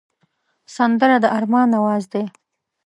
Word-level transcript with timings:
سندره 0.75 1.17
د 1.23 1.25
ارمان 1.37 1.69
آواز 1.79 2.03
دی 2.13 2.23